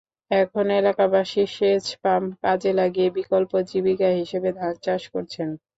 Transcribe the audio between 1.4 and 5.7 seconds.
সেচপাম্প কাজে লাগিয়ে বিকল্প জীবিকা হিসেবে ধান চাষ করছেন।